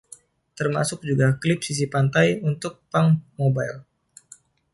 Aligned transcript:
Termasuk 0.59 0.99
juga 1.09 1.27
klip 1.41 1.59
sisi 1.67 1.85
pantai 1.93 2.27
untuk 2.49 2.73
Punkmobile. 2.91 3.79